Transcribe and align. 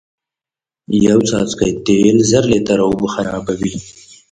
یو 1.05 1.19
څاڅکی 1.29 1.71
تیل 1.85 2.17
زر 2.29 2.43
لیتره 2.51 2.83
اوبه 2.87 3.07
خرابوی 3.13 3.73